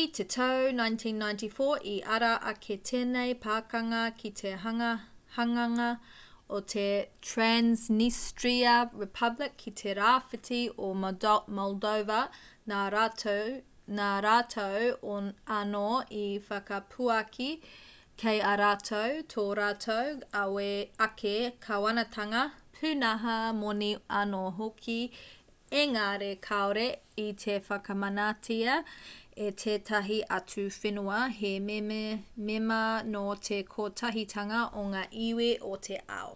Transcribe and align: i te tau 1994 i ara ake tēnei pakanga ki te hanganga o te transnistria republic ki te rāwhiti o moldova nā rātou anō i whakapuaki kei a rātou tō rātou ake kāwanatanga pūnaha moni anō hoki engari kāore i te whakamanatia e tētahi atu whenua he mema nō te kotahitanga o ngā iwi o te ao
i 0.00 0.02
te 0.16 0.24
tau 0.32 0.66
1994 0.72 1.72
i 1.92 1.94
ara 2.16 2.28
ake 2.50 2.76
tēnei 2.90 3.32
pakanga 3.46 4.02
ki 4.20 4.30
te 4.40 4.52
hanganga 4.64 5.88
o 6.58 6.60
te 6.72 6.84
transnistria 7.30 8.74
republic 9.00 9.56
ki 9.62 9.72
te 9.80 9.94
rāwhiti 10.00 10.60
o 10.88 10.90
moldova 11.06 12.20
nā 12.74 12.82
rātou 12.94 14.84
anō 15.58 15.86
i 16.22 16.26
whakapuaki 16.50 17.50
kei 18.24 18.42
a 18.52 18.54
rātou 18.62 19.20
tō 19.34 19.46
rātou 19.62 20.14
ake 21.08 21.36
kāwanatanga 21.68 22.44
pūnaha 22.80 23.38
moni 23.62 23.92
anō 24.22 24.44
hoki 24.62 25.00
engari 25.84 26.32
kāore 26.48 26.88
i 27.22 27.32
te 27.44 27.56
whakamanatia 27.70 28.76
e 29.48 29.48
tētahi 29.62 30.18
atu 30.36 30.62
whenua 30.76 31.18
he 31.40 31.50
mema 31.66 32.78
nō 33.12 33.24
te 33.48 33.58
kotahitanga 33.74 34.62
o 34.82 34.86
ngā 34.94 35.02
iwi 35.26 35.50
o 35.72 35.76
te 35.88 36.00
ao 36.20 36.34